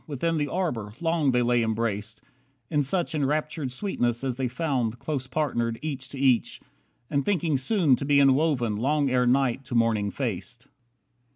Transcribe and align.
Within 0.07 0.37
the 0.37 0.47
arbour, 0.47 0.93
long 0.99 1.29
they 1.29 1.43
lay 1.43 1.61
embraced, 1.61 2.21
In 2.71 2.81
such 2.81 3.13
enraptured 3.13 3.71
sweetness 3.71 4.23
as 4.23 4.35
they 4.35 4.47
found 4.47 4.97
Close 4.97 5.27
partnered 5.27 5.77
each 5.83 6.09
to 6.09 6.17
each, 6.17 6.59
and 7.11 7.23
thinking 7.23 7.55
soon 7.55 7.95
To 7.97 8.03
be 8.05 8.17
enwoven, 8.19 8.77
long 8.77 9.11
ere 9.11 9.27
night 9.27 9.63
to 9.65 9.75
morning 9.75 10.09
faced. 10.09 10.65